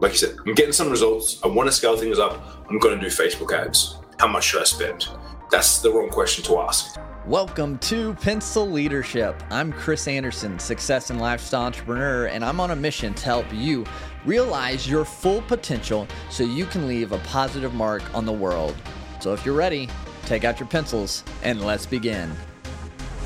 [0.00, 1.40] like you said, I'm getting some results.
[1.42, 2.40] I want to scale things up.
[2.70, 3.96] I'm going to do Facebook ads.
[4.20, 5.08] How much should I spend?
[5.50, 6.96] That's the wrong question to ask.
[7.26, 9.42] Welcome to Pencil Leadership.
[9.50, 13.84] I'm Chris Anderson, success and lifestyle entrepreneur, and I'm on a mission to help you
[14.24, 18.76] realize your full potential so you can leave a positive mark on the world.
[19.18, 19.88] So if you're ready,
[20.26, 22.30] take out your pencils and let's begin.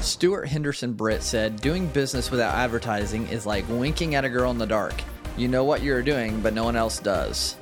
[0.00, 4.58] Stuart Henderson Britt said, Doing business without advertising is like winking at a girl in
[4.58, 4.94] the dark.
[5.36, 7.56] You know what you're doing, but no one else does.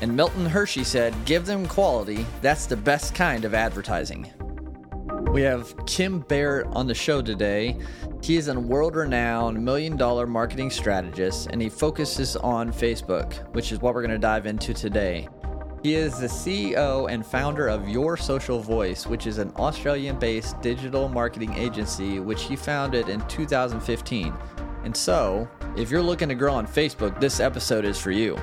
[0.00, 2.26] And Milton Hershey said, Give them quality.
[2.42, 4.30] That's the best kind of advertising.
[5.30, 7.76] We have Kim Barrett on the show today.
[8.22, 13.70] He is a world renowned million dollar marketing strategist and he focuses on Facebook, which
[13.70, 15.28] is what we're going to dive into today.
[15.82, 20.60] He is the CEO and founder of Your Social Voice, which is an Australian based
[20.60, 24.34] digital marketing agency which he founded in 2015.
[24.84, 28.36] And so, if you're looking to grow on Facebook, this episode is for you.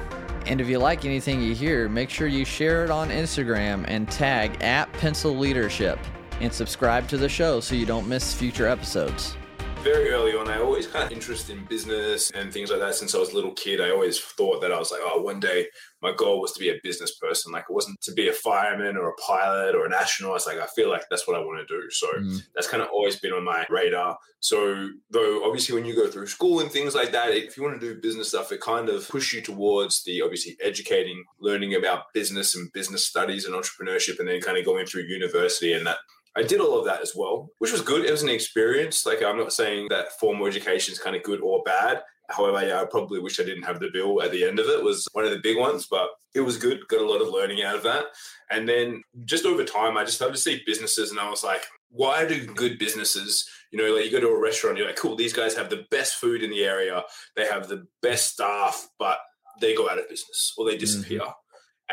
[0.46, 4.10] And if you like anything you hear, make sure you share it on Instagram and
[4.10, 6.00] tag at Pencil Leadership
[6.42, 9.36] and subscribe to the show so you don't miss future episodes
[9.84, 13.18] very early on, I always had interest in business and things like that since I
[13.18, 13.82] was a little kid.
[13.82, 15.68] I always thought that I was like, oh, one day
[16.02, 17.52] my goal was to be a business person.
[17.52, 20.38] Like it wasn't to be a fireman or a pilot or an astronaut.
[20.38, 21.90] It's like, I feel like that's what I want to do.
[21.90, 22.42] So mm.
[22.56, 24.18] that's kind of always been on my radar.
[24.40, 27.80] So though, obviously when you go through school and things like that, if you want
[27.80, 32.14] to do business stuff, it kind of push you towards the obviously educating, learning about
[32.14, 35.98] business and business studies and entrepreneurship, and then kind of going through university and that
[36.36, 38.06] I did all of that as well, which was good.
[38.06, 39.06] It was an experience.
[39.06, 42.02] Like I'm not saying that formal education is kind of good or bad.
[42.30, 44.84] However, yeah, I probably wish I didn't have the bill at the end of it.
[44.84, 46.88] Was one of the big ones, but it was good.
[46.88, 48.06] Got a lot of learning out of that.
[48.50, 51.64] And then just over time, I just started to see businesses, and I was like,
[51.90, 55.16] why do good businesses, you know, like you go to a restaurant, you're like, cool,
[55.16, 57.04] these guys have the best food in the area,
[57.36, 59.20] they have the best staff, but
[59.62, 61.20] they go out of business or they disappear.
[61.20, 61.30] Mm-hmm.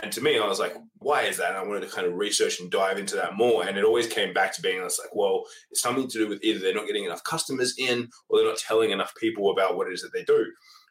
[0.02, 1.50] And to me, I was like, why is that?
[1.50, 3.66] And I wanted to kind of research and dive into that more.
[3.66, 6.28] And it always came back to being, I was like, well, it's something to do
[6.28, 9.76] with either they're not getting enough customers in or they're not telling enough people about
[9.76, 10.46] what it is that they do.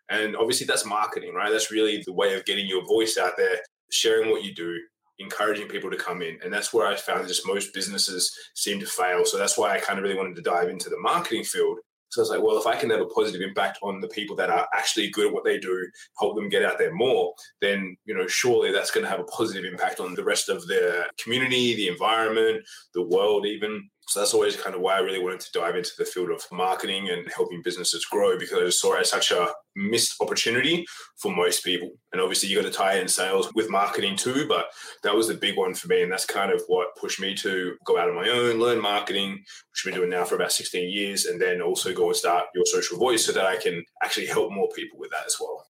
[0.09, 1.51] And obviously, that's marketing, right?
[1.51, 3.59] That's really the way of getting your voice out there,
[3.91, 4.75] sharing what you do,
[5.19, 6.38] encouraging people to come in.
[6.43, 9.25] And that's where I found just most businesses seem to fail.
[9.25, 11.77] So that's why I kind of really wanted to dive into the marketing field
[12.09, 14.35] so I was like, well, if I can have a positive impact on the people
[14.37, 15.87] that are actually good at what they do,
[16.19, 19.25] help them get out there more, then you know, surely that's going to have a
[19.25, 23.89] positive impact on the rest of the community, the environment, the world, even.
[24.09, 26.43] So that's always kind of why I really wanted to dive into the field of
[26.51, 30.83] marketing and helping businesses grow because I just saw it as such a missed opportunity
[31.21, 31.91] for most people.
[32.11, 34.65] And obviously, you got to tie in sales with marketing too, but
[35.03, 36.01] that was the big one for me.
[36.01, 39.33] And that's kind of what pushed me to go out on my own, learn marketing,
[39.33, 42.45] which I've been doing now for about 16 years, and then also go and start
[42.55, 45.67] your social voice so that I can actually help more people with that as well.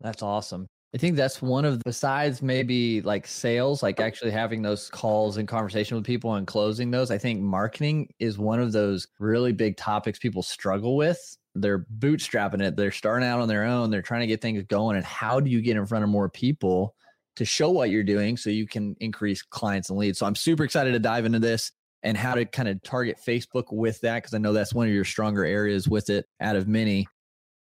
[0.00, 0.66] That's awesome.
[0.96, 5.46] I think that's one of besides maybe like sales, like actually having those calls and
[5.46, 7.10] conversation with people and closing those.
[7.10, 11.36] I think marketing is one of those really big topics people struggle with.
[11.54, 12.76] They're bootstrapping it.
[12.76, 13.90] They're starting out on their own.
[13.90, 14.96] They're trying to get things going.
[14.96, 16.94] And how do you get in front of more people
[17.34, 20.18] to show what you're doing so you can increase clients and leads?
[20.18, 21.72] So I'm super excited to dive into this
[22.04, 24.94] and how to kind of target Facebook with that because I know that's one of
[24.94, 27.06] your stronger areas with it out of many.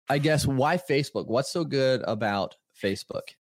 [0.07, 1.27] I guess why Facebook?
[1.27, 3.35] What's so good about Facebook?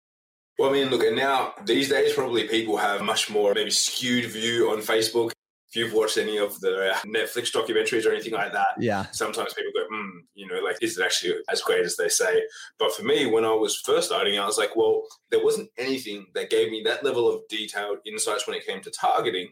[0.58, 4.26] Well, I mean, look, and now these days, probably people have much more maybe skewed
[4.26, 5.32] view on Facebook.
[5.70, 9.72] If you've watched any of the Netflix documentaries or anything like that, yeah, sometimes people
[9.74, 12.44] go, hmm, you know, like, is it actually as great as they say?
[12.78, 16.28] But for me, when I was first starting, I was like, well, there wasn't anything
[16.36, 19.48] that gave me that level of detailed insights when it came to targeting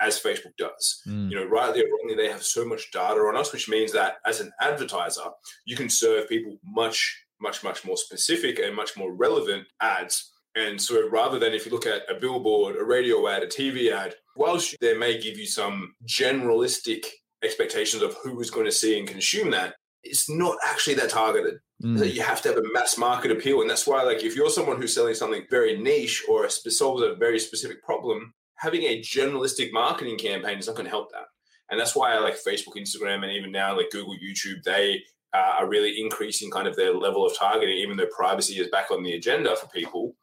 [0.00, 1.02] as Facebook does.
[1.06, 1.30] Mm.
[1.30, 4.16] You know, rightly or wrongly, they have so much data on us, which means that
[4.26, 5.22] as an advertiser,
[5.64, 10.32] you can serve people much much, much more specific and much more relevant ads.
[10.56, 13.92] And so rather than if you look at a billboard, a radio ad, a TV
[13.92, 17.06] ad, whilst they may give you some generalistic
[17.44, 21.54] expectations of who is going to see and consume that, it's not actually that targeted.
[21.82, 21.98] Mm.
[21.98, 23.60] So you have to have a mass market appeal.
[23.60, 27.14] And that's why, like, if you're someone who's selling something very niche or solves a
[27.14, 31.26] very specific problem, having a generalistic marketing campaign is not going to help that.
[31.70, 35.02] And that's why I like Facebook, Instagram, and even now like Google, YouTube, they
[35.34, 38.90] uh, are really increasing kind of their level of targeting, even though privacy is back
[38.90, 40.14] on the agenda for people.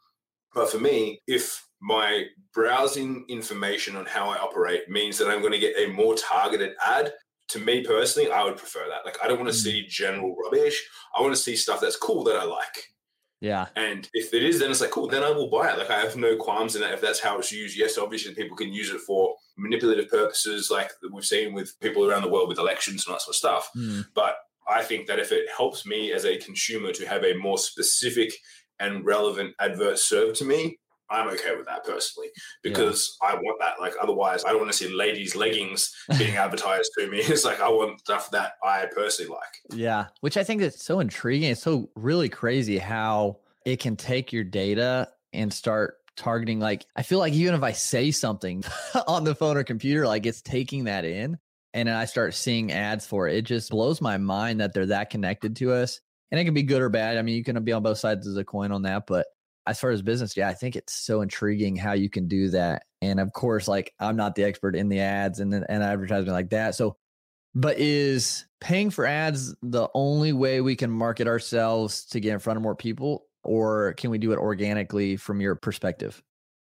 [0.54, 5.54] But for me, if my browsing information on how I operate means that I'm going
[5.54, 7.14] to get a more targeted ad,
[7.50, 9.06] to me personally, I would prefer that.
[9.06, 9.64] Like, I don't want to mm.
[9.64, 10.82] see general rubbish.
[11.18, 12.88] I want to see stuff that's cool that I like.
[13.42, 13.66] Yeah.
[13.76, 15.78] And if it is, then it's like, cool, then I will buy it.
[15.78, 17.78] Like, I have no qualms in that if that's how it's used.
[17.78, 22.24] Yes, obviously, people can use it for manipulative purposes, like we've seen with people around
[22.24, 23.70] the world with elections and that sort of stuff.
[23.76, 24.06] Mm.
[24.14, 24.36] But
[24.72, 28.34] I think that if it helps me as a consumer to have a more specific
[28.80, 30.78] and relevant adverts served to me,
[31.12, 32.30] I'm okay with that personally
[32.64, 33.32] because yeah.
[33.32, 33.82] I want that.
[33.82, 37.20] Like, otherwise, I don't want to see ladies' leggings being advertised to me.
[37.32, 39.78] It's like I want stuff that I personally like.
[39.78, 41.52] Yeah, which I think is so intriguing.
[41.52, 46.60] It's so really crazy how it can take your data and start targeting.
[46.60, 48.64] Like, I feel like even if I say something
[49.08, 51.38] on the phone or computer, like it's taking that in,
[51.74, 53.36] and then I start seeing ads for it.
[53.36, 56.00] It just blows my mind that they're that connected to us.
[56.32, 57.18] And it can be good or bad.
[57.18, 59.28] I mean, you can be on both sides of the coin on that, but
[59.68, 62.84] as far as business, yeah, I think it's so intriguing how you can do that.
[63.02, 66.50] And of course, like I'm not the expert in the ads and and advertising like
[66.50, 66.76] that.
[66.76, 66.98] So,
[67.54, 72.40] but is paying for ads the only way we can market ourselves to get in
[72.40, 76.22] front of more people, or can we do it organically from your perspective?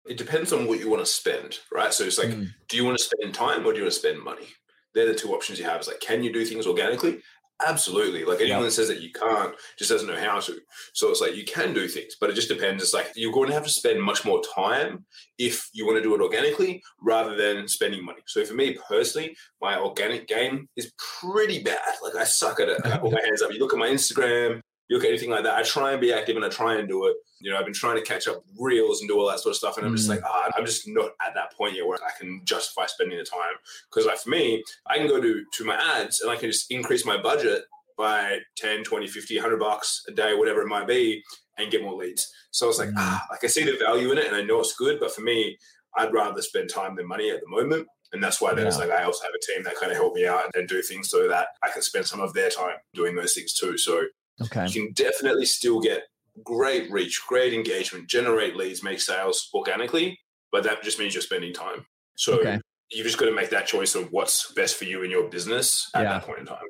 [0.05, 1.93] It depends on what you want to spend, right?
[1.93, 2.47] So it's like, mm.
[2.67, 4.47] do you want to spend time or do you want to spend money?
[4.93, 5.77] They're the two options you have.
[5.77, 7.21] It's like, can you do things organically?
[7.65, 8.23] Absolutely.
[8.23, 10.57] Like anyone that says that you can't just doesn't know how to.
[10.93, 12.81] So it's like you can do things, but it just depends.
[12.81, 15.05] It's like you're going to have to spend much more time
[15.37, 18.21] if you want to do it organically rather than spending money.
[18.27, 21.81] So for me personally, my organic game is pretty bad.
[22.01, 22.79] Like I suck at it.
[22.85, 23.51] I put my hands up.
[23.51, 25.55] You look at my Instagram, you look at anything like that.
[25.55, 27.15] I try and be active and I try and do it.
[27.39, 29.57] You know, I've been trying to catch up reels and do all that sort of
[29.57, 29.77] stuff.
[29.77, 32.41] And I'm just like, ah, I'm just not at that point yet where I can
[32.43, 33.53] justify spending the time.
[33.89, 36.71] Because like for me, I can go to, to my ads and I can just
[36.71, 37.63] increase my budget
[37.97, 41.23] by 10, 20, 50, 100 bucks a day, whatever it might be,
[41.57, 42.27] and get more leads.
[42.51, 42.97] So I was like, mm.
[42.97, 44.99] ah, like I see the value in it and I know it's good.
[44.99, 45.57] But for me,
[45.95, 47.87] I'd rather spend time than money at the moment.
[48.11, 48.85] And that's why there's yeah.
[48.85, 51.09] like I also have a team that kind of help me out and do things
[51.09, 53.77] so that I can spend some of their time doing those things too.
[53.77, 54.03] So
[54.41, 54.67] Okay.
[54.67, 56.03] You can definitely still get
[56.43, 60.17] great reach, great engagement, generate leads, make sales organically,
[60.51, 61.85] but that just means you're spending time.
[62.15, 62.59] So okay.
[62.91, 65.89] you've just got to make that choice of what's best for you in your business
[65.93, 66.13] at yeah.
[66.13, 66.63] that point in time.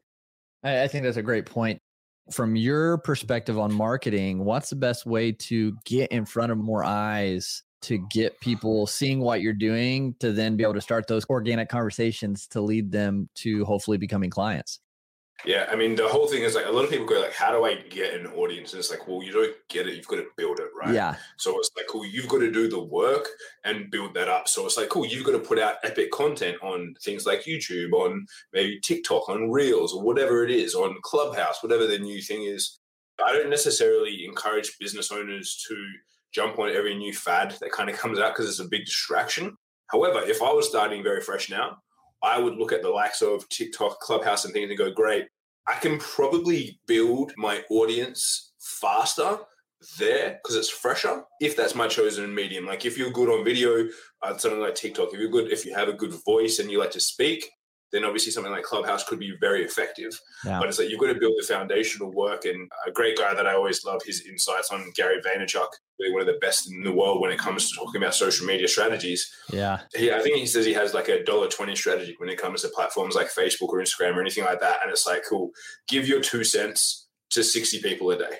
[0.64, 1.80] I think that's a great point.
[2.32, 6.84] From your perspective on marketing, what's the best way to get in front of more
[6.84, 11.26] eyes to get people seeing what you're doing to then be able to start those
[11.30, 14.80] organic conversations to lead them to hopefully becoming clients?
[15.46, 17.52] Yeah, I mean, the whole thing is like a lot of people go like, "How
[17.52, 20.18] do I get an audience?" And it's like, well, you don't get it; you've got
[20.18, 20.94] to build it, right?
[20.94, 21.16] Yeah.
[21.38, 23.28] So it's like, cool, you've got to do the work
[23.64, 24.50] and build that up.
[24.50, 27.94] So it's like, cool, you've got to put out epic content on things like YouTube,
[27.94, 32.44] on maybe TikTok, on Reels, or whatever it is, on Clubhouse, whatever the new thing
[32.44, 32.78] is.
[33.26, 35.86] I don't necessarily encourage business owners to
[36.34, 39.56] jump on every new fad that kind of comes out because it's a big distraction.
[39.88, 41.78] However, if I was starting very fresh now,
[42.24, 45.28] I would look at the likes of TikTok, Clubhouse, and things and go, great,
[45.68, 49.40] I can probably build my audience faster
[49.98, 52.66] there because it's fresher if that's my chosen medium.
[52.66, 53.88] Like if you're good on video,
[54.22, 56.80] uh, something like TikTok, if you're good, if you have a good voice and you
[56.80, 57.50] like to speak,
[57.92, 60.20] then obviously something like Clubhouse could be very effective.
[60.46, 60.60] Yeah.
[60.60, 62.46] But it's like you've got to build the foundational work.
[62.46, 65.68] And a great guy that I always love his insights on Gary Vaynerchuk,
[66.00, 68.46] really one of the best in the world when it comes to talking about social
[68.46, 69.34] media strategies.
[69.52, 69.80] Yeah.
[69.96, 72.62] He, I think he says he has like a dollar twenty strategy when it comes
[72.62, 74.78] to platforms like Facebook or Instagram or anything like that.
[74.82, 75.52] And it's like, cool,
[75.88, 78.38] give your two cents to 60 people a day.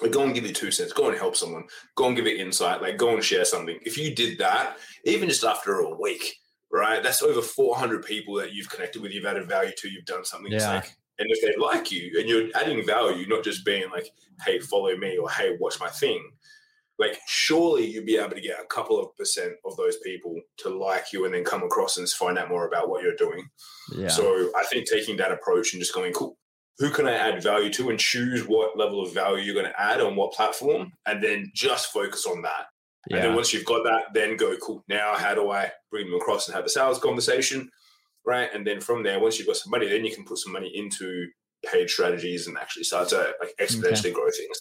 [0.00, 0.92] Like, go and give it two cents.
[0.92, 1.64] Go and help someone.
[1.96, 2.80] Go and give it insight.
[2.80, 3.78] Like, go and share something.
[3.82, 6.36] If you did that, even just after a week,
[6.72, 7.02] right?
[7.02, 10.52] That's over 400 people that you've connected with, you've added value to, you've done something.
[10.52, 10.74] Yeah.
[10.76, 14.10] Like, and if they like you and you're adding value, not just being like,
[14.44, 16.30] hey, follow me or hey, watch my thing,
[16.98, 20.68] like surely you'd be able to get a couple of percent of those people to
[20.68, 23.48] like you and then come across and find out more about what you're doing.
[23.92, 24.08] Yeah.
[24.08, 26.36] So I think taking that approach and just going, cool,
[26.78, 29.80] who can I add value to and choose what level of value you're going to
[29.80, 32.66] add on what platform and then just focus on that.
[33.08, 33.16] Yeah.
[33.16, 34.84] And then once you've got that, then go, cool.
[34.88, 37.70] Now, how do I bring them across and have a sales conversation?
[38.26, 38.48] Right.
[38.52, 40.70] And then from there, once you've got some money, then you can put some money
[40.74, 41.26] into
[41.64, 44.12] paid strategies and actually start to like exponentially okay.
[44.12, 44.60] grow things.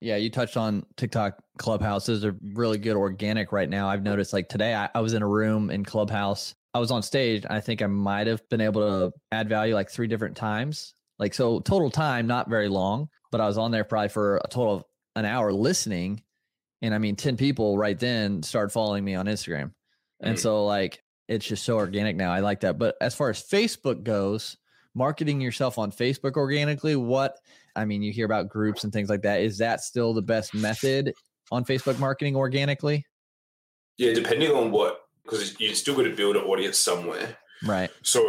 [0.00, 3.88] Yeah, you touched on TikTok Clubhouses are really good organic right now.
[3.88, 6.54] I've noticed like today I, I was in a room in Clubhouse.
[6.74, 7.44] I was on stage.
[7.48, 10.94] I think I might have been able to add value like three different times.
[11.18, 14.48] Like so total time, not very long, but I was on there probably for a
[14.48, 16.22] total of an hour listening
[16.82, 19.72] and I mean, 10 people right then started following me on Instagram.
[20.20, 22.32] And so, like, it's just so organic now.
[22.32, 22.78] I like that.
[22.78, 24.56] But as far as Facebook goes,
[24.94, 27.38] marketing yourself on Facebook organically, what
[27.74, 29.40] I mean, you hear about groups and things like that.
[29.40, 31.14] Is that still the best method
[31.50, 33.06] on Facebook marketing organically?
[33.96, 37.36] Yeah, depending on what, because you're still got to build an audience somewhere.
[37.64, 37.90] Right.
[38.02, 38.24] So,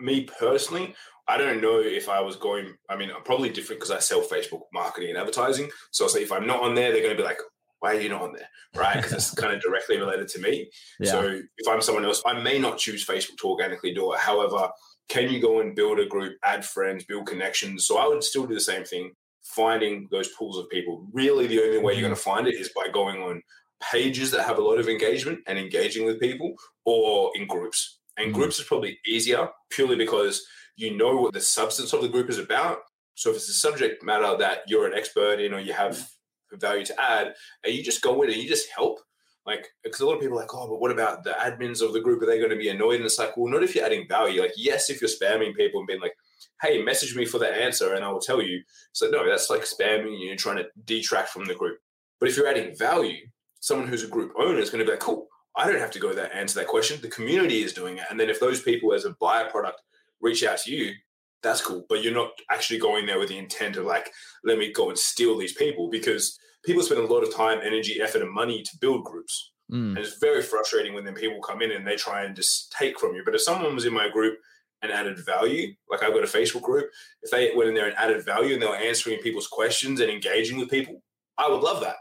[0.00, 0.94] me personally,
[1.26, 4.22] I don't know if I was going, I mean, I'm probably different because I sell
[4.22, 5.70] Facebook marketing and advertising.
[5.90, 7.38] So, I'll say if I'm not on there, they're going to be like,
[7.80, 8.48] why are you not on there?
[8.74, 8.96] Right?
[8.96, 10.70] Because it's kind of directly related to me.
[11.00, 11.10] Yeah.
[11.10, 14.18] So if I'm someone else, I may not choose Facebook to organically do it.
[14.18, 14.70] However,
[15.08, 17.86] can you go and build a group, add friends, build connections?
[17.86, 19.12] So I would still do the same thing.
[19.42, 21.06] finding those pools of people.
[21.12, 23.42] Really, the only way you're going to find it is by going on
[23.80, 26.54] pages that have a lot of engagement and engaging with people
[26.84, 27.98] or in groups.
[28.18, 28.40] And mm-hmm.
[28.40, 30.44] groups is probably easier purely because
[30.76, 32.78] you know what the substance of the group is about.
[33.14, 36.08] So if it's a subject matter that you're an expert in or you have
[36.52, 39.00] value to add, and you just go in and you just help.
[39.46, 41.94] Like, because a lot of people are like, oh, but what about the admins of
[41.94, 42.22] the group?
[42.22, 42.96] Are they going to be annoyed?
[42.96, 44.42] And it's like, well, not if you're adding value.
[44.42, 46.14] Like, yes, if you're spamming people and being like,
[46.60, 48.62] hey, message me for the answer and I will tell you.
[48.92, 51.78] So no, that's like spamming you and trying to detract from the group.
[52.20, 53.26] But if you're adding value,
[53.60, 55.98] someone who's a group owner is going to be like, cool, I don't have to
[55.98, 57.00] go there answer that question.
[57.00, 58.04] The community is doing it.
[58.10, 59.72] And then if those people as a byproduct,
[60.20, 60.92] reach out to you,
[61.42, 61.84] that's cool.
[61.88, 64.10] But you're not actually going there with the intent of like,
[64.44, 68.00] let me go and steal these people because people spend a lot of time, energy,
[68.00, 69.52] effort, and money to build groups.
[69.72, 69.90] Mm.
[69.90, 72.98] And it's very frustrating when then people come in and they try and just take
[72.98, 73.22] from you.
[73.24, 74.38] But if someone was in my group
[74.82, 76.90] and added value, like I've got a Facebook group,
[77.22, 80.10] if they went in there and added value and they were answering people's questions and
[80.10, 81.02] engaging with people,
[81.36, 81.96] I would love that.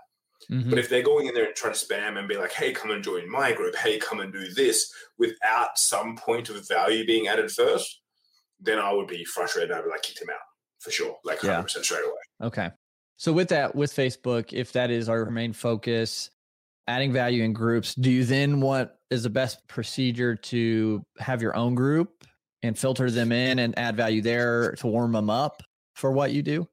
[0.52, 0.70] Mm-hmm.
[0.70, 2.92] But if they're going in there and trying to spam and be like, hey, come
[2.92, 7.28] and join my group, hey, come and do this without some point of value being
[7.28, 8.02] added first,
[8.60, 9.72] then I would be frustrated.
[9.72, 10.40] I'd be like, kick them out
[10.80, 11.46] for sure, like 100%
[11.76, 11.82] yeah.
[11.82, 12.48] straight away.
[12.48, 12.70] Okay.
[13.18, 16.30] So with that, with Facebook, if that is our main focus,
[16.88, 21.56] adding value in groups, do you then want is the best procedure to have your
[21.56, 22.26] own group
[22.64, 25.64] and filter them in and add value there to warm them up
[25.96, 26.68] for what you do?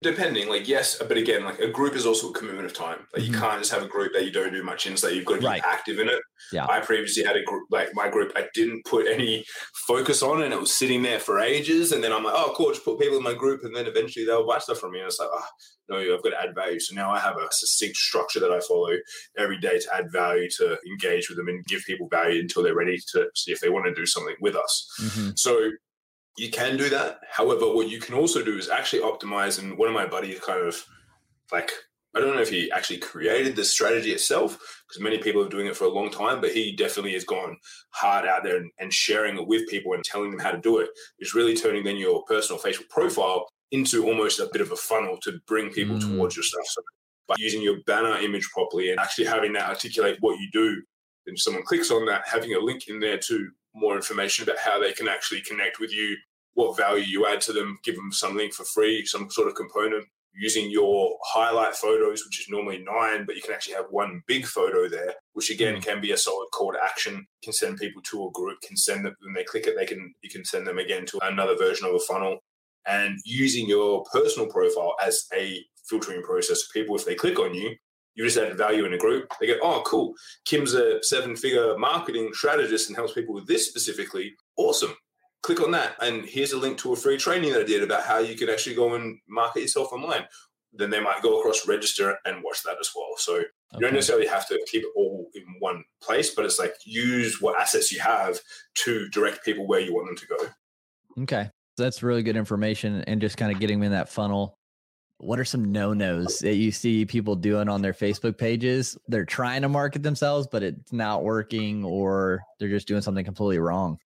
[0.00, 3.06] Depending, like yes, but again, like a group is also a commitment of time.
[3.12, 3.32] Like mm-hmm.
[3.32, 5.34] you can't just have a group that you don't do much in, so you've got
[5.34, 5.62] to be right.
[5.66, 6.20] active in it.
[6.52, 6.66] Yeah.
[6.68, 9.44] I previously had a group, like my group, I didn't put any
[9.88, 11.90] focus on, and it was sitting there for ages.
[11.90, 14.24] And then I'm like, oh, cool, just put people in my group, and then eventually
[14.24, 15.00] they'll buy stuff from me.
[15.00, 15.46] And it's like, oh,
[15.88, 16.78] no, I've got to add value.
[16.78, 18.92] So now I have a succinct structure that I follow
[19.36, 22.72] every day to add value, to engage with them, and give people value until they're
[22.72, 24.86] ready to see if they want to do something with us.
[25.00, 25.30] Mm-hmm.
[25.34, 25.70] So
[26.38, 27.20] you can do that.
[27.30, 29.58] However, what you can also do is actually optimize.
[29.58, 30.84] And one of my buddies kind of
[31.52, 31.72] like,
[32.14, 34.52] I don't know if he actually created the strategy itself,
[34.86, 37.56] because many people are doing it for a long time, but he definitely has gone
[37.90, 40.78] hard out there and, and sharing it with people and telling them how to do
[40.78, 40.90] it.
[41.18, 45.18] It's really turning then your personal Facebook profile into almost a bit of a funnel
[45.22, 46.00] to bring people mm.
[46.00, 46.66] towards your stuff.
[46.66, 46.82] So
[47.26, 50.82] by using your banner image properly and actually having that articulate what you do,
[51.26, 54.80] then someone clicks on that, having a link in there to more information about how
[54.80, 56.16] they can actually connect with you
[56.58, 60.04] what value you add to them, give them something for free, some sort of component.
[60.34, 64.44] Using your highlight photos, which is normally nine, but you can actually have one big
[64.44, 65.82] photo there, which again mm.
[65.82, 67.26] can be a solid call to action.
[67.44, 70.12] Can send people to a group, can send them when they click it, they can
[70.22, 72.38] you can send them again to another version of a funnel.
[72.86, 77.74] And using your personal profile as a filtering process people, if they click on you,
[78.14, 79.32] you just add value in a group.
[79.40, 80.14] They go, oh, cool.
[80.44, 84.34] Kim's a seven figure marketing strategist and helps people with this specifically.
[84.56, 84.94] Awesome
[85.42, 88.04] click on that and here's a link to a free training that I did about
[88.04, 90.24] how you can actually go and market yourself online.
[90.72, 93.14] Then they might go across register and watch that as well.
[93.16, 93.46] So okay.
[93.74, 97.40] you don't necessarily have to keep it all in one place, but it's like use
[97.40, 98.38] what assets you have
[98.74, 101.22] to direct people where you want them to go.
[101.22, 101.50] Okay.
[101.76, 104.54] That's really good information and just kind of getting them in that funnel.
[105.18, 108.96] What are some no nos that you see people doing on their Facebook pages?
[109.08, 113.58] They're trying to market themselves, but it's not working, or they're just doing something completely
[113.58, 113.98] wrong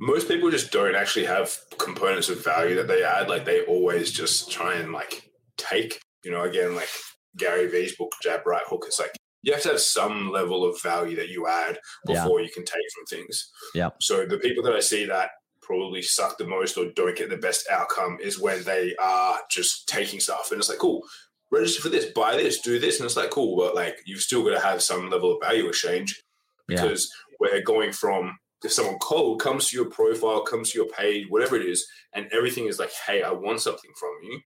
[0.00, 3.28] most people just don't actually have components of value that they add.
[3.28, 6.88] Like they always just try and like take, you know, again, like
[7.36, 8.84] Gary Vee's book, Jab Right Hook.
[8.86, 12.46] It's like you have to have some level of value that you add before yeah.
[12.46, 13.50] you can take from things.
[13.74, 13.90] Yeah.
[14.00, 15.30] So the people that I see that
[15.60, 19.86] probably suck the most or don't get the best outcome is when they are just
[19.86, 21.02] taking stuff and it's like, cool,
[21.50, 22.98] register for this, buy this, do this.
[22.98, 25.68] And it's like, cool, but like you've still got to have some level of value
[25.68, 26.22] exchange
[26.66, 27.36] because yeah.
[27.38, 31.56] we're going from if someone cold comes to your profile, comes to your page, whatever
[31.56, 34.40] it is, and everything is like, hey, I want something from you,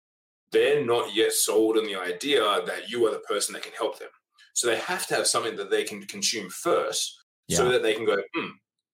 [0.53, 3.99] they're not yet sold on the idea that you are the person that can help
[3.99, 4.09] them.
[4.53, 7.57] So they have to have something that they can consume first yeah.
[7.57, 8.51] so that they can go, hmm.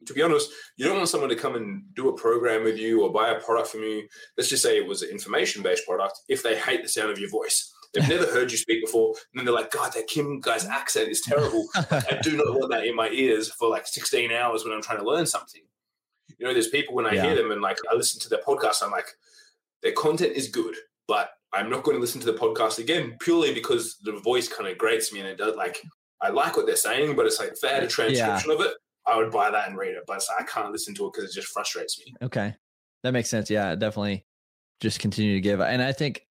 [0.07, 3.03] To be honest, you don't want someone to come and do a program with you
[3.03, 4.09] or buy a product from you.
[4.35, 7.19] Let's just say it was an information based product if they hate the sound of
[7.19, 9.09] your voice They've never heard you speak before.
[9.09, 11.67] And then they're like, God, that Kim guy's accent is terrible.
[11.75, 14.99] I do not want that in my ears for like 16 hours when I'm trying
[14.99, 15.63] to learn something.
[16.39, 17.23] You know, there's people when I yeah.
[17.25, 19.09] hear them and like I listen to their podcast, I'm like,
[19.83, 20.77] their content is good,
[21.09, 24.71] but I'm not going to listen to the podcast again purely because the voice kind
[24.71, 25.83] of grates me and it does like,
[26.21, 28.55] I like what they're saying, but it's like if they had a transcription yeah.
[28.55, 28.75] of it,
[29.07, 30.05] I would buy that and read it.
[30.07, 32.15] But like, I can't listen to it because it just frustrates me.
[32.23, 32.55] Okay.
[33.03, 33.51] That makes sense.
[33.51, 34.25] Yeah, definitely
[34.81, 35.61] just continue to give.
[35.61, 36.27] And I think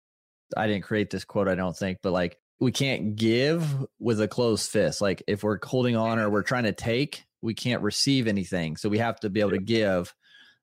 [0.56, 3.64] I didn't create this quote, I don't think, but like we can't give
[3.98, 5.00] with a closed fist.
[5.00, 8.76] Like if we're holding on or we're trying to take, we can't receive anything.
[8.76, 10.14] So we have to be able to give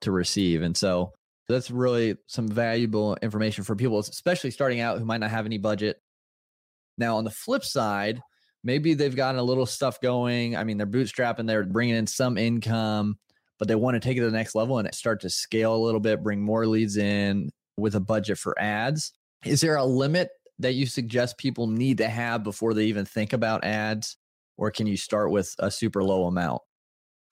[0.02, 0.62] to receive.
[0.62, 1.14] And so
[1.50, 5.58] That's really some valuable information for people, especially starting out who might not have any
[5.58, 5.98] budget.
[6.98, 8.22] Now, on the flip side,
[8.64, 10.56] maybe they've gotten a little stuff going.
[10.56, 13.18] I mean, they're bootstrapping, they're bringing in some income,
[13.60, 15.84] but they want to take it to the next level and start to scale a
[15.84, 19.12] little bit, bring more leads in with a budget for ads.
[19.46, 23.34] Is there a limit that you suggest people need to have before they even think
[23.34, 24.18] about ads?
[24.58, 26.62] Or can you start with a super low amount?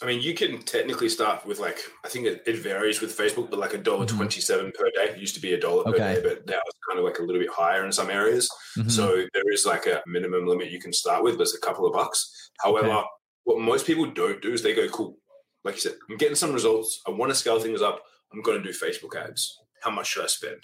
[0.02, 3.52] I mean, you can technically start with like I think it, it varies with Facebook,
[3.52, 4.18] but like a dollar mm-hmm.
[4.18, 5.12] twenty-seven per day.
[5.14, 5.92] It used to be a dollar okay.
[5.92, 8.50] per day, but now it's kind of like a little bit higher in some areas.
[8.78, 8.90] Mm-hmm.
[8.90, 11.86] So there is like a minimum limit you can start with, but it's a couple
[11.86, 12.50] of bucks.
[12.64, 13.06] However, okay.
[13.44, 15.18] what most people don't do is they go, "Cool,
[15.64, 17.00] like you said, I'm getting some results.
[17.08, 18.02] I want to scale things up.
[18.34, 19.56] I'm going to do Facebook ads.
[19.84, 20.64] How much should I spend?"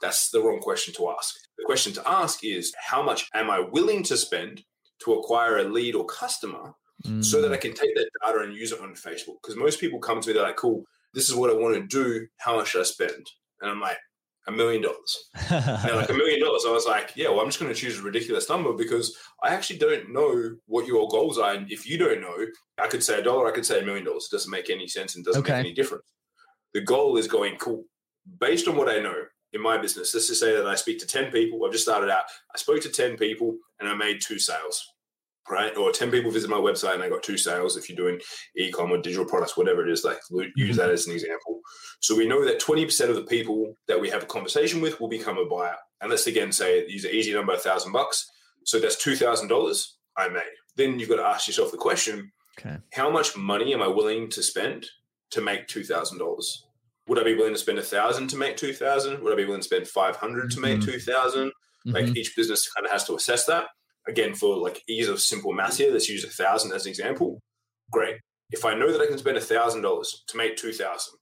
[0.00, 1.34] That's the wrong question to ask.
[1.58, 4.62] The question to ask is, "How much am I willing to spend
[5.00, 6.74] to acquire a lead or customer?"
[7.04, 7.24] mm.
[7.24, 9.36] so that I can take that data and use it on Facebook.
[9.42, 11.86] Because most people come to me, they're like, cool, this is what I want to
[11.86, 12.26] do.
[12.38, 13.26] How much should I spend?
[13.60, 13.98] And I'm like,
[14.46, 15.28] a million dollars.
[15.50, 16.64] And like a million dollars.
[16.66, 19.14] I was like, yeah, well, I'm just going to choose a ridiculous number because
[19.44, 21.52] I actually don't know what your goals are.
[21.52, 22.34] And if you don't know,
[22.78, 24.28] I could say a dollar, I could say a million dollars.
[24.30, 25.52] It doesn't make any sense and doesn't okay.
[25.52, 26.04] make any difference.
[26.72, 27.84] The goal is going, cool,
[28.40, 31.06] based on what I know in my business, let's just say that I speak to
[31.06, 31.64] 10 people.
[31.64, 32.24] I've just started out.
[32.54, 34.86] I spoke to 10 people and I made two sales
[35.50, 35.76] right?
[35.76, 38.20] Or 10 people visit my website and I got two sales if you're doing
[38.56, 40.76] e-com or digital products, whatever it is, like use mm-hmm.
[40.76, 41.60] that as an example.
[42.00, 45.08] So we know that 20% of the people that we have a conversation with will
[45.08, 45.76] become a buyer.
[46.00, 48.30] And let's again say use an easy number, a thousand bucks.
[48.64, 49.86] So that's $2,000
[50.16, 50.42] I made.
[50.76, 52.76] Then you've got to ask yourself the question, okay.
[52.92, 54.86] how much money am I willing to spend
[55.30, 56.18] to make $2,000?
[57.08, 59.22] Would I be willing to spend a thousand to make 2000?
[59.22, 60.90] Would I be willing to spend 500 to make mm-hmm.
[60.90, 61.48] 2000?
[61.48, 61.90] Mm-hmm.
[61.90, 63.66] Like each business kind of has to assess that
[64.08, 67.40] again, for like ease of simple math here, let's use a thousand as an example.
[67.92, 68.16] Great.
[68.50, 71.14] If I know that I can spend a thousand dollars to make two thousand,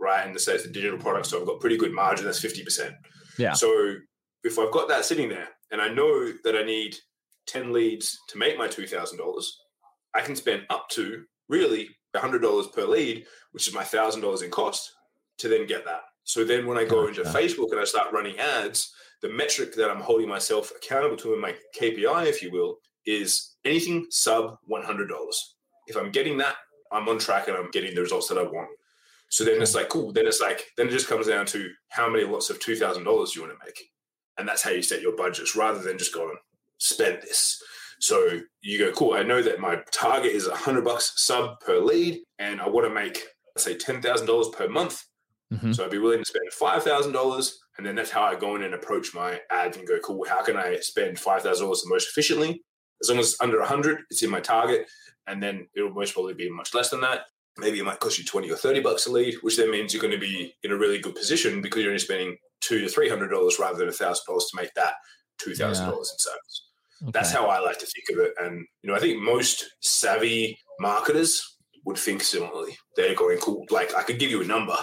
[0.00, 0.26] right?
[0.26, 2.26] And this says the digital product, so I've got pretty good margin.
[2.26, 2.94] That's fifty percent.
[3.38, 3.52] Yeah.
[3.52, 3.94] So
[4.42, 6.96] if I've got that sitting there, and I know that I need
[7.46, 9.56] ten leads to make my two thousand dollars,
[10.14, 14.42] I can spend up to really hundred dollars per lead, which is my thousand dollars
[14.42, 14.92] in cost,
[15.38, 16.02] to then get that.
[16.24, 19.90] So then when I go into Facebook and I start running ads, the metric that
[19.90, 25.08] I'm holding myself accountable to in my KPI, if you will, is anything sub $100.
[25.86, 26.56] If I'm getting that,
[26.92, 28.70] I'm on track and I'm getting the results that I want.
[29.28, 30.12] So then it's like, cool.
[30.12, 33.42] Then it's like, then it just comes down to how many lots of $2,000 you
[33.42, 33.78] want to make.
[34.38, 36.36] And that's how you set your budgets rather than just going,
[36.78, 37.60] spend this.
[38.00, 39.14] So you go, cool.
[39.14, 42.94] I know that my target is 100 bucks sub per lead and I want to
[42.94, 45.04] make, let's say, $10,000 per month.
[45.54, 45.72] Mm-hmm.
[45.72, 48.74] So I'd be willing to spend $5,000 and then that's how I go in and
[48.74, 52.62] approach my ads and go, cool, how can I spend $5,000 the most efficiently?
[53.02, 54.86] As long as it's under 100, it's in my target.
[55.26, 57.22] And then it'll most probably be much less than that.
[57.56, 60.02] Maybe it might cost you 20 or 30 bucks a lead, which then means you're
[60.02, 63.58] going to be in a really good position because you're only spending two to $300
[63.58, 64.94] rather than a $1,000 to make that
[65.40, 66.62] $2,000 in sales.
[67.02, 67.10] Okay.
[67.12, 68.34] That's how I like to think of it.
[68.38, 71.53] And, you know, I think most savvy marketers
[71.84, 72.76] would think similarly.
[72.96, 74.76] They're going, cool, like I could give you a number.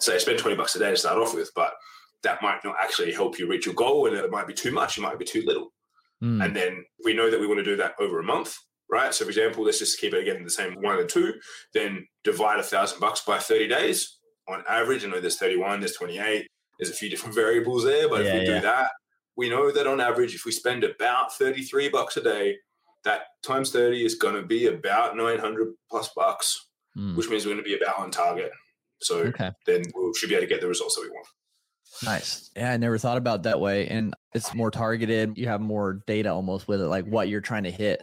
[0.00, 1.74] Say I spend 20 bucks a day to start off with, but
[2.22, 4.98] that might not actually help you reach your goal and it might be too much,
[4.98, 5.72] it might be too little.
[6.22, 6.44] Mm.
[6.44, 8.56] And then we know that we want to do that over a month,
[8.90, 9.12] right?
[9.12, 11.34] So for example, let's just keep it again the same one and two,
[11.72, 15.04] then divide a thousand bucks by 30 days on average.
[15.04, 16.46] I know there's 31, there's 28,
[16.78, 18.54] there's a few different variables there, but yeah, if we yeah.
[18.54, 18.90] do that,
[19.36, 22.56] we know that on average, if we spend about 33 bucks a day,
[23.04, 27.16] that times 30 is going to be about 900 plus bucks, mm.
[27.16, 28.50] which means we're going to be about on target.
[29.00, 29.50] So okay.
[29.66, 31.26] then we should be able to get the results that we want.
[32.02, 32.50] Nice.
[32.56, 33.86] Yeah, I never thought about that way.
[33.88, 35.36] And it's more targeted.
[35.36, 38.02] You have more data almost with it, like what you're trying to hit.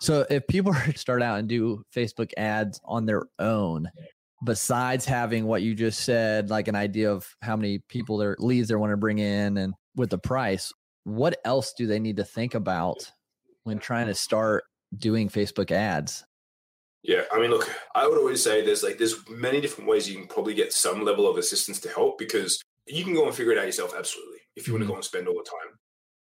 [0.00, 3.90] So if people start out and do Facebook ads on their own,
[4.44, 8.68] besides having what you just said, like an idea of how many people their leads
[8.68, 10.72] they want to bring in and with the price,
[11.04, 13.10] what else do they need to think about
[13.64, 14.64] when trying to start
[14.96, 16.24] doing Facebook ads?
[17.02, 20.16] Yeah, I mean, look, I would always say there's like there's many different ways you
[20.18, 23.52] can probably get some level of assistance to help because you can go and figure
[23.52, 24.92] it out yourself, absolutely, if you want to mm-hmm.
[24.92, 25.78] go and spend all the time.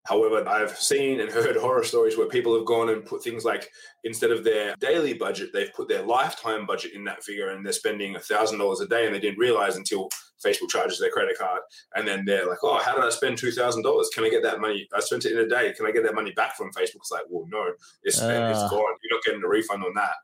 [0.05, 3.71] However, I've seen and heard horror stories where people have gone and put things like
[4.03, 7.73] instead of their daily budget, they've put their lifetime budget in that figure and they're
[7.73, 10.09] spending $1,000 a day and they didn't realize until
[10.45, 11.61] Facebook charges their credit card.
[11.95, 14.05] And then they're like, oh, how did I spend $2,000?
[14.13, 14.89] Can I get that money?
[14.93, 15.73] I spent it in a day.
[15.73, 16.97] Can I get that money back from Facebook?
[16.97, 18.51] It's like, well, no, it's uh.
[18.51, 18.95] it's gone.
[19.03, 20.15] You're not getting a refund on that.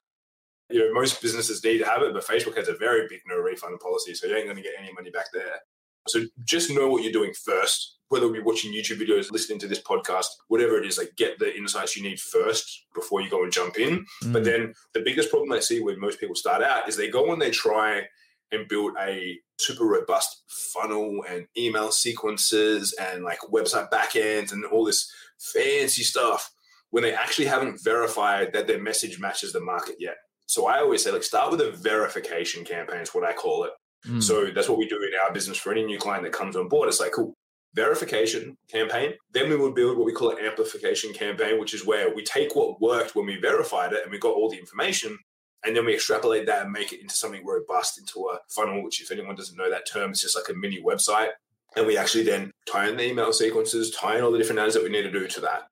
[0.70, 3.36] You know, most businesses need to have it, but Facebook has a very big no
[3.36, 4.14] refund policy.
[4.14, 5.60] So you ain't going to get any money back there.
[6.06, 7.96] So just know what you're doing first.
[8.08, 11.54] Whether you're watching YouTube videos, listening to this podcast, whatever it is, like get the
[11.54, 14.06] insights you need first before you go and jump in.
[14.24, 14.32] Mm.
[14.32, 17.32] But then the biggest problem I see when most people start out is they go
[17.32, 18.04] and they try
[18.50, 24.84] and build a super robust funnel and email sequences and like website backends and all
[24.84, 26.50] this fancy stuff
[26.90, 30.16] when they actually haven't verified that their message matches the market yet.
[30.46, 33.70] So I always say, like, start with a verification campaign, is what I call it.
[34.06, 34.22] Mm.
[34.22, 36.68] So that's what we do in our business for any new client that comes on
[36.68, 36.88] board.
[36.88, 37.34] It's like, cool,
[37.74, 39.14] verification campaign.
[39.32, 42.54] Then we would build what we call an amplification campaign, which is where we take
[42.54, 45.18] what worked when we verified it and we got all the information.
[45.64, 49.00] And then we extrapolate that and make it into something robust, into a funnel, which,
[49.02, 51.30] if anyone doesn't know that term, it's just like a mini website.
[51.76, 54.74] And we actually then tie in the email sequences, tie in all the different ads
[54.74, 55.64] that we need to do to that.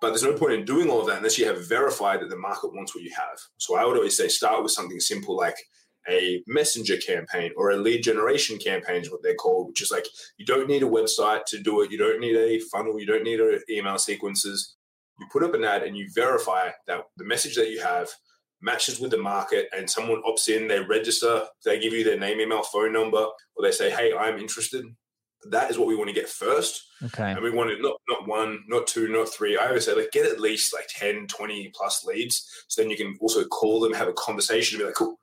[0.00, 2.36] But there's no point in doing all of that unless you have verified that the
[2.36, 3.38] market wants what you have.
[3.58, 5.56] So I would always say start with something simple like
[6.08, 10.06] a messenger campaign or a lead generation campaign is what they're called, which is like
[10.36, 11.90] you don't need a website to do it.
[11.90, 12.98] You don't need a funnel.
[12.98, 14.76] You don't need a email sequences.
[15.18, 18.08] You put up an ad and you verify that the message that you have
[18.60, 22.40] matches with the market and someone opts in, they register, they give you their name,
[22.40, 23.18] email, phone number,
[23.56, 24.84] or they say, Hey, I'm interested
[25.50, 26.84] that is what we want to get first.
[27.02, 27.32] Okay.
[27.32, 29.56] And we wanted not not one, not two, not three.
[29.56, 32.46] I always say like get at least like 10, 20 plus leads.
[32.68, 35.18] So then you can also call them, have a conversation, and be like, cool.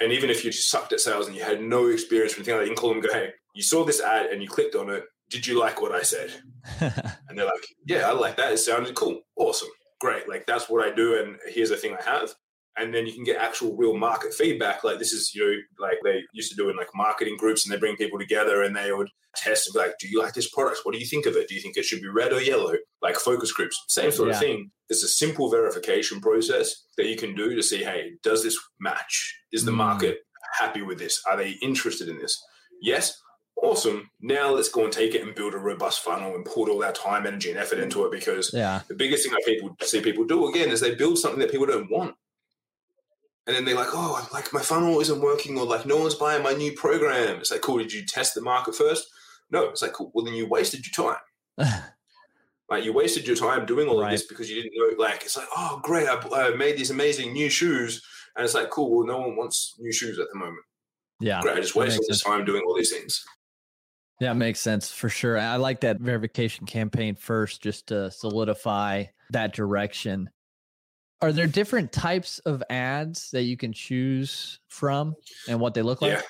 [0.00, 2.54] And even if you just sucked at sales and you had no experience or anything
[2.54, 4.48] like that, you can call them and go, hey, you saw this ad and you
[4.48, 5.04] clicked on it.
[5.30, 6.30] Did you like what I said?
[6.80, 8.52] and they're like, yeah, I like that.
[8.52, 9.20] It sounded cool.
[9.36, 9.68] Awesome.
[10.00, 10.28] Great.
[10.28, 11.20] Like that's what I do.
[11.20, 12.32] And here's the thing I have
[12.78, 14.84] and then you can get actual real market feedback.
[14.84, 17.72] Like this is, you know, like they used to do in like marketing groups and
[17.72, 20.50] they bring people together and they would test and be like, do you like this
[20.50, 20.80] product?
[20.82, 21.48] What do you think of it?
[21.48, 22.74] Do you think it should be red or yellow?
[23.02, 24.34] Like focus groups, same sort yeah.
[24.34, 24.70] of thing.
[24.88, 29.36] It's a simple verification process that you can do to see, hey, does this match?
[29.52, 29.76] Is the mm.
[29.76, 30.18] market
[30.58, 31.22] happy with this?
[31.28, 32.40] Are they interested in this?
[32.80, 33.20] Yes.
[33.60, 34.08] Awesome.
[34.20, 36.92] Now let's go and take it and build a robust funnel and put all our
[36.92, 38.82] time, energy, and effort into it because yeah.
[38.86, 41.66] the biggest thing I people see people do again is they build something that people
[41.66, 42.14] don't want
[43.48, 46.42] and then they're like, oh, like my funnel isn't working, or like no one's buying
[46.42, 47.38] my new program.
[47.38, 47.78] It's like, cool.
[47.78, 49.08] Did you test the market first?
[49.50, 49.70] No.
[49.70, 50.12] It's like, cool.
[50.14, 51.14] Well, then you wasted your
[51.56, 51.82] time.
[52.68, 54.12] like you wasted your time doing all right.
[54.12, 55.02] of this because you didn't know.
[55.02, 58.04] Like it's like, oh, great, I, I, uh, made these amazing new shoes,
[58.36, 58.94] and it's like, cool.
[58.94, 60.60] Well, no one wants new shoes at the moment.
[61.18, 61.56] Yeah, great.
[61.56, 63.24] I just wasted this time doing all these things.
[64.20, 65.38] Yeah, makes sense for sure.
[65.38, 70.28] I like that verification campaign first, just to solidify that direction.
[71.20, 75.16] Are there different types of ads that you can choose from
[75.48, 76.12] and what they look like?
[76.12, 76.22] Yeah.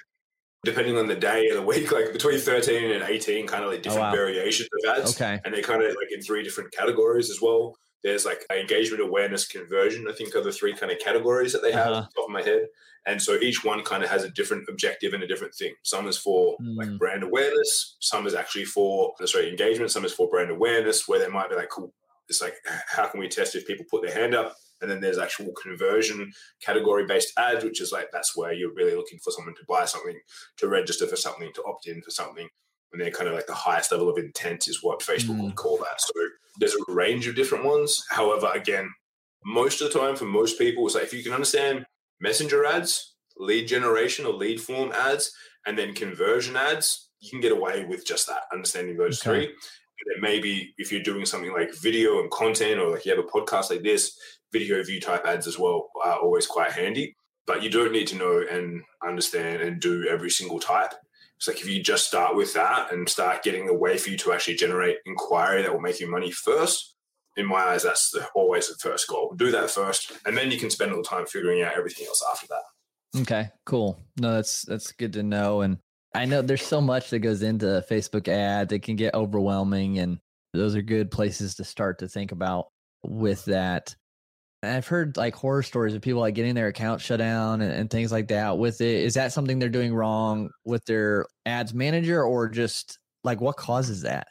[0.65, 3.81] Depending on the day of the week, like between 13 and 18, kind of like
[3.81, 4.13] oh, different oh, wow.
[4.13, 5.15] variations of ads.
[5.15, 5.41] Okay.
[5.45, 7.77] And they're kind of like in three different categories as well.
[8.03, 11.73] There's like engagement, awareness, conversion, I think are the three kind of categories that they
[11.73, 12.09] have uh-huh.
[12.17, 12.67] top of my head.
[13.07, 15.75] And so each one kind of has a different objective and a different thing.
[15.83, 16.77] Some is for mm.
[16.77, 21.19] like brand awareness, some is actually for sorry, engagement, some is for brand awareness, where
[21.19, 21.93] they might be like, cool,
[22.29, 22.55] it's like
[22.87, 24.55] how can we test if people put their hand up?
[24.81, 26.33] And then there's actual conversion
[26.65, 29.85] category based ads, which is like that's where you're really looking for someone to buy
[29.85, 30.19] something,
[30.59, 32.49] to register for something, to opt in for something.
[32.93, 35.43] And they're kind of like the highest level of intent is what Facebook mm.
[35.45, 36.01] would call that.
[36.01, 36.13] So
[36.59, 38.03] there's a range of different ones.
[38.09, 38.91] However, again,
[39.45, 41.85] most of the time for most people, it's like if you can understand
[42.21, 45.33] messenger ads, lead generation or lead form ads,
[45.67, 49.47] and then conversion ads, you can get away with just that, understanding those okay.
[49.47, 49.55] three.
[50.07, 53.29] Then maybe if you're doing something like video and content, or like you have a
[53.29, 54.19] podcast like this,
[54.53, 57.15] video view type ads as well are always quite handy.
[57.47, 60.93] But you don't need to know and understand and do every single type.
[61.37, 64.19] It's like if you just start with that and start getting a way for you
[64.19, 66.95] to actually generate inquiry that will make you money first,
[67.39, 69.33] in my eyes, that's the, always the first goal.
[69.37, 72.23] Do that first, and then you can spend all the time figuring out everything else
[72.33, 73.21] after that.
[73.21, 73.99] Okay, cool.
[74.19, 75.63] No, that's that's good to know.
[75.63, 75.79] And
[76.15, 78.73] I know there's so much that goes into Facebook ads.
[78.73, 80.19] It can get overwhelming, and
[80.55, 82.69] those are good places to start to think about
[83.03, 83.95] with that.
[84.63, 87.73] And I've heard like horror stories of people like getting their account shut down and,
[87.73, 89.05] and, things like that with it.
[89.05, 94.03] Is that something they're doing wrong with their ads manager or just like what causes
[94.03, 94.27] that?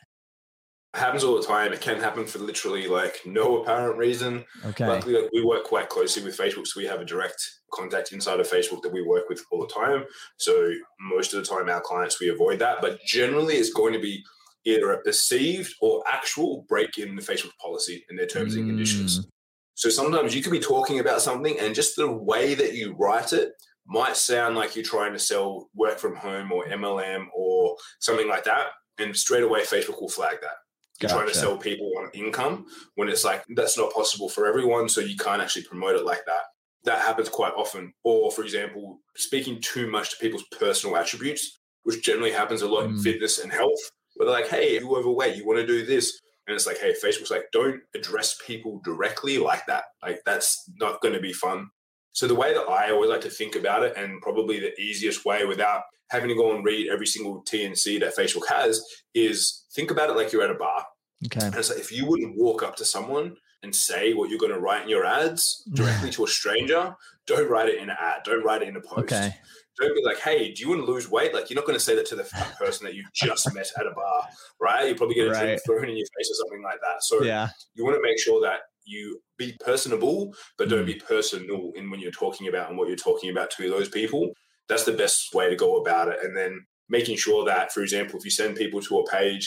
[0.98, 1.74] Happens all the time.
[1.74, 4.44] It can happen for literally like no apparent reason.
[4.66, 4.88] Okay.
[4.88, 7.40] Luckily, like, we work quite closely with Facebook, so we have a direct
[7.72, 10.06] contact inside of Facebook that we work with all the time.
[10.38, 12.82] So most of the time, our clients we avoid that.
[12.82, 14.24] But generally, it's going to be
[14.66, 18.60] either a perceived or actual break in the Facebook policy and their terms mm.
[18.60, 19.20] and conditions.
[19.20, 19.30] Mm.
[19.76, 23.32] So sometimes you could be talking about something and just the way that you write
[23.32, 23.52] it
[23.86, 28.44] might sound like you're trying to sell work from home or MLM or something like
[28.46, 28.68] that.
[28.98, 30.56] And straight away, Facebook will flag that.
[31.00, 31.20] You're gotcha.
[31.20, 34.90] trying to sell people on income when it's like that's not possible for everyone.
[34.90, 36.42] So you can't actually promote it like that.
[36.86, 37.94] That happens quite often.
[38.04, 42.86] Or, for example, speaking too much to people's personal attributes, which generally happens a lot
[42.86, 42.90] mm.
[42.90, 43.80] in fitness and health,
[44.16, 46.94] where they're like, hey, you're overweight, you want to do this and it's like, hey,
[46.94, 49.84] Facebook's like, don't address people directly like that.
[50.02, 51.68] Like that's not going to be fun.
[52.14, 55.26] So the way that I always like to think about it, and probably the easiest
[55.26, 58.82] way without having to go and read every single TNC that Facebook has,
[59.14, 60.84] is think about it like you're at a bar.
[61.28, 61.46] Okay.
[61.46, 64.52] And it's like if you wouldn't walk up to someone and say what you're going
[64.54, 66.96] to write in your ads directly to a stranger,
[67.28, 68.22] don't write it in an ad.
[68.24, 69.00] Don't write it in a post.
[69.14, 69.36] Okay.
[69.80, 71.34] Don't be like, hey, do you want to lose weight?
[71.36, 72.24] Like, you're not going to say that to the
[72.60, 74.24] person that you just met at a bar,
[74.60, 74.88] right?
[74.90, 75.46] You probably get a Right.
[75.46, 77.04] drink thrown in your face or something like that.
[77.04, 77.50] So Yeah.
[77.76, 80.94] you want to make sure that you be personable, but don't Mm.
[80.94, 84.32] be personal in when you're talking about and what you're talking about to those people.
[84.70, 86.20] That's the best way to go about it.
[86.24, 89.46] And then making sure that, for example, if you send people to a page,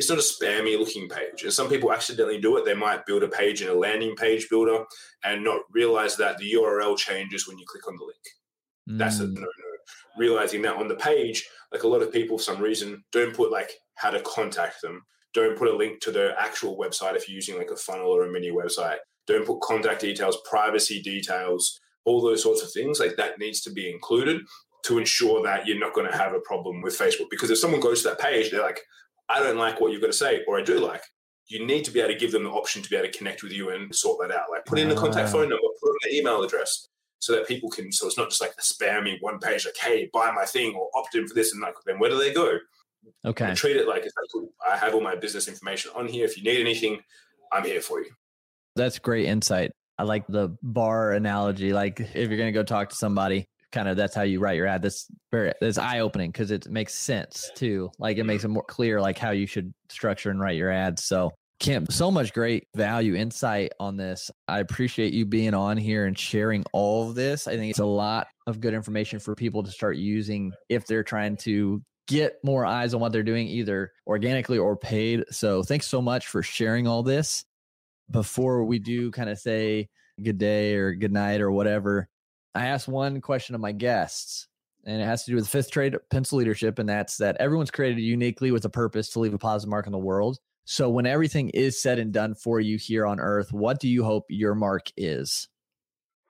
[0.00, 1.42] it's not a spammy looking page.
[1.42, 2.64] And some people accidentally do it.
[2.64, 4.86] They might build a page in a landing page builder
[5.24, 8.98] and not realize that the URL changes when you click on the link.
[8.98, 9.34] That's a Mm.
[9.34, 9.70] no no.
[10.16, 13.50] Realizing that on the page, like a lot of people for some reason don't put
[13.52, 15.04] like how to contact them.
[15.34, 18.24] Don't put a link to their actual website if you're using like a funnel or
[18.24, 19.00] a mini website.
[19.26, 22.98] Don't put contact details, privacy details, all those sorts of things.
[22.98, 24.40] Like that needs to be included
[24.84, 27.28] to ensure that you're not going to have a problem with Facebook.
[27.30, 28.80] Because if someone goes to that page, they're like,
[29.30, 31.02] I don't like what you've got to say, or I do like.
[31.46, 33.42] You need to be able to give them the option to be able to connect
[33.42, 34.50] with you and sort that out.
[34.50, 35.32] Like put in the contact Ah.
[35.32, 36.86] phone number, put in the email address,
[37.20, 37.90] so that people can.
[37.92, 40.90] So it's not just like the spammy one page, like, "Hey, buy my thing" or
[40.94, 42.58] opt in for this, and like, then where do they go?
[43.24, 43.54] Okay.
[43.54, 44.06] Treat it like
[44.68, 46.24] I have all my business information on here.
[46.24, 47.00] If you need anything,
[47.52, 48.10] I'm here for you.
[48.76, 49.72] That's great insight.
[49.98, 51.72] I like the bar analogy.
[51.72, 54.66] Like if you're gonna go talk to somebody, kind of that's how you write your
[54.66, 54.82] ad.
[54.82, 57.90] That's very that's eye opening because it makes sense too.
[57.98, 61.04] Like it makes it more clear like how you should structure and write your ads.
[61.04, 61.30] So
[61.60, 64.30] Kim, so much great value insight on this.
[64.48, 67.46] I appreciate you being on here and sharing all of this.
[67.46, 71.04] I think it's a lot of good information for people to start using if they're
[71.04, 75.24] trying to get more eyes on what they're doing, either organically or paid.
[75.30, 77.44] So thanks so much for sharing all this
[78.10, 79.88] before we do kind of say
[80.22, 82.08] good day or good night or whatever,
[82.54, 84.48] I asked one question of my guests,
[84.84, 86.78] and it has to do with fifth trade pencil leadership.
[86.78, 89.92] And that's that everyone's created uniquely with a purpose to leave a positive mark on
[89.92, 90.38] the world.
[90.64, 94.04] So when everything is said and done for you here on earth, what do you
[94.04, 95.48] hope your mark is?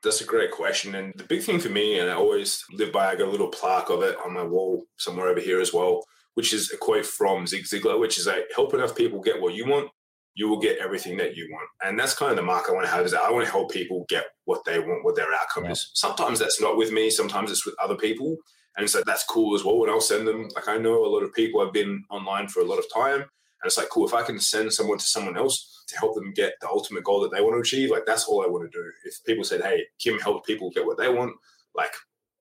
[0.02, 0.94] That's a great question.
[0.94, 3.48] And the big thing for me, and I always live by, I got a little
[3.48, 6.02] plaque of it on my wall somewhere over here as well,
[6.34, 9.54] which is a quote from Zig Ziglar, which is like, help enough people get what
[9.54, 9.90] you want,
[10.34, 11.68] you will get everything that you want.
[11.82, 13.50] And that's kind of the mark I want to have is that I want to
[13.50, 15.72] help people get what they want, what their outcome Yeah.
[15.72, 15.90] is.
[15.94, 18.36] Sometimes that's not with me, sometimes it's with other people.
[18.76, 19.82] And so that's cool as well.
[19.82, 22.60] And I'll send them, like I know a lot of people have been online for
[22.60, 23.20] a lot of time.
[23.20, 26.32] And it's like, cool, if I can send someone to someone else to help them
[26.32, 28.78] get the ultimate goal that they want to achieve, like that's all I want to
[28.78, 28.84] do.
[29.04, 31.34] If people said, hey, Kim helped people get what they want,
[31.74, 31.92] like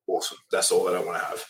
[0.07, 0.37] awesome.
[0.51, 1.43] That's all that I want to have.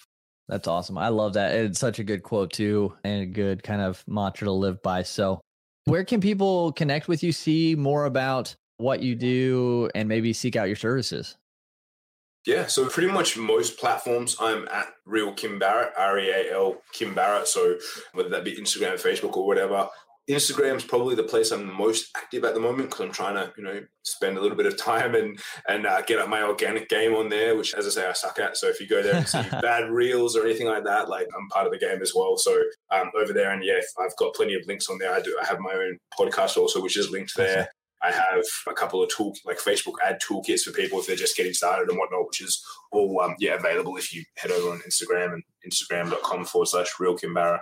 [0.47, 0.97] That's awesome.
[0.97, 1.53] I love that.
[1.53, 5.03] It's such a good quote too, and a good kind of mantra to live by.
[5.03, 5.41] So,
[5.89, 10.55] where can people connect with you, see more about what you do, and maybe seek
[10.55, 11.35] out your services?
[12.45, 16.81] Yeah, so pretty much most platforms I'm at Real Kim Barrett, R E A L
[16.93, 17.47] Kim Barrett.
[17.47, 17.77] So
[18.13, 19.89] whether that be Instagram, Facebook, or whatever.
[20.29, 23.63] Instagram's probably the place I'm most active at the moment because I'm trying to, you
[23.63, 27.15] know, spend a little bit of time and and uh, get up my organic game
[27.15, 28.55] on there, which, as I say, I suck at.
[28.55, 31.47] So if you go there and see bad reels or anything like that, like I'm
[31.49, 32.37] part of the game as well.
[32.37, 32.61] So
[32.91, 35.13] um, over there, and yeah, I've got plenty of links on there.
[35.13, 35.35] I do.
[35.41, 37.69] I have my own podcast also, which is linked there.
[38.01, 41.35] I have a couple of tool like Facebook ad toolkits for people if they're just
[41.35, 44.81] getting started and whatnot, which is all um, yeah available if you head over on
[44.87, 47.61] Instagram and Instagram.com forward slash real Kim Barrett.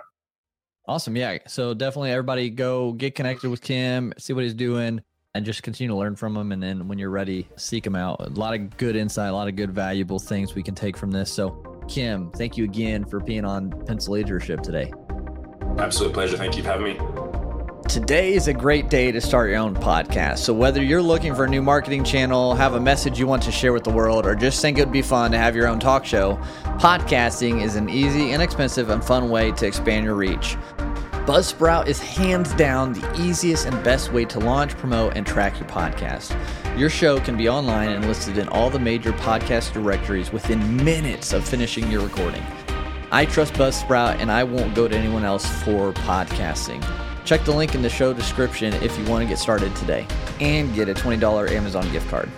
[0.88, 1.14] Awesome.
[1.16, 1.38] Yeah.
[1.46, 5.02] So definitely everybody go get connected with Kim, see what he's doing,
[5.34, 6.50] and just continue to learn from him.
[6.50, 8.26] And then when you're ready, seek him out.
[8.26, 11.10] A lot of good insight, a lot of good valuable things we can take from
[11.10, 11.30] this.
[11.30, 11.50] So,
[11.88, 14.90] Kim, thank you again for being on Pencil Leadership today.
[15.76, 16.38] Absolute pleasure.
[16.38, 17.27] Thank you for having me.
[17.88, 20.40] Today is a great day to start your own podcast.
[20.40, 23.50] So, whether you're looking for a new marketing channel, have a message you want to
[23.50, 25.80] share with the world, or just think it would be fun to have your own
[25.80, 26.38] talk show,
[26.78, 30.58] podcasting is an easy, inexpensive, and fun way to expand your reach.
[31.24, 35.68] Buzzsprout is hands down the easiest and best way to launch, promote, and track your
[35.70, 36.36] podcast.
[36.78, 41.32] Your show can be online and listed in all the major podcast directories within minutes
[41.32, 42.44] of finishing your recording.
[43.10, 46.84] I trust Buzzsprout and I won't go to anyone else for podcasting.
[47.28, 50.06] Check the link in the show description if you want to get started today
[50.40, 52.30] and get a $20 Amazon gift card.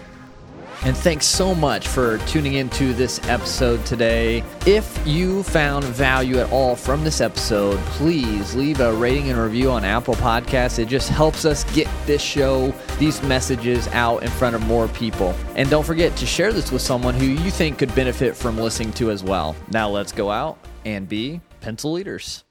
[0.82, 4.42] And thanks so much for tuning into this episode today.
[4.66, 9.70] If you found value at all from this episode, please leave a rating and review
[9.70, 10.80] on Apple Podcasts.
[10.80, 15.36] It just helps us get this show, these messages out in front of more people.
[15.54, 18.92] And don't forget to share this with someone who you think could benefit from listening
[18.94, 19.54] to as well.
[19.70, 22.42] Now let's go out and be pencil leaders.